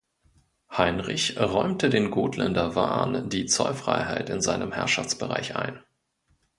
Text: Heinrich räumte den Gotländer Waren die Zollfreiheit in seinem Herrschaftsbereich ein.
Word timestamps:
Heinrich 0.75 1.37
räumte 1.39 1.91
den 1.91 2.09
Gotländer 2.09 2.73
Waren 2.73 3.29
die 3.29 3.45
Zollfreiheit 3.45 4.31
in 4.31 4.41
seinem 4.41 4.71
Herrschaftsbereich 4.71 5.55
ein. 5.55 5.79